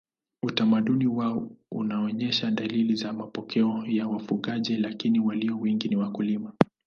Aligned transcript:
Utamaduni 0.43 1.07
wao 1.07 1.51
unaonyesha 1.71 2.51
dalili 2.51 2.95
za 2.95 3.13
mapokeo 3.13 3.83
ya 3.87 4.07
wafugaji 4.07 4.77
lakini 4.77 5.19
walio 5.19 5.59
wengi 5.59 5.87
ni 5.87 5.95
wakulima. 5.95 6.53